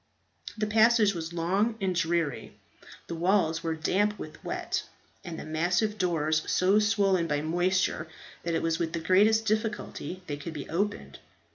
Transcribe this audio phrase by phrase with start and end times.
[0.57, 2.55] The passage was long and dreary,
[3.05, 4.81] the walls were damp with wet,
[5.23, 8.07] and the massive doors so swollen by moisture
[8.41, 11.19] that it was with the greatest difficulty they could be opened.